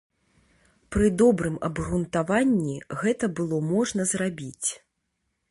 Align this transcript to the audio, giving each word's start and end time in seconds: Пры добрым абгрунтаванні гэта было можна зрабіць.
Пры 0.95 1.09
добрым 1.21 1.59
абгрунтаванні 1.67 2.75
гэта 3.03 3.25
было 3.41 3.57
можна 3.71 4.09
зрабіць. 4.15 4.69